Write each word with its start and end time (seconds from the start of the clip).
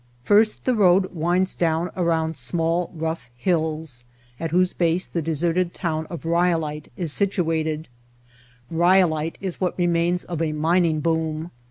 First 0.23 0.65
the 0.65 0.73
road 0.73 1.13
winds 1.13 1.53
down 1.53 1.91
around 1.95 2.35
small, 2.35 2.89
rough 2.95 3.29
hills, 3.35 4.03
at 4.39 4.49
whose 4.49 4.73
base 4.73 5.05
the 5.05 5.21
deserted 5.21 5.75
town 5.75 6.07
of 6.07 6.25
Ryolite 6.25 6.89
is 6.97 7.13
situated, 7.13 7.87
Ryolite 8.71 9.35
is 9.41 9.61
what 9.61 9.77
remains 9.77 10.23
of 10.23 10.41
a 10.41 10.53
mining 10.53 11.01
boom. 11.01 11.51